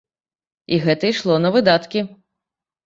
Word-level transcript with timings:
І 0.73 0.81
гэта 0.87 1.03
ішло 1.13 1.39
на 1.45 1.49
выдаткі. 1.59 2.07